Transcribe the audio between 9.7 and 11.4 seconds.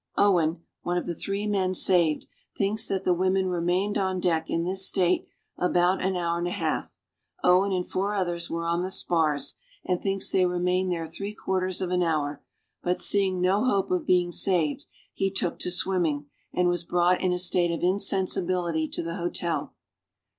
and thinks they remained there three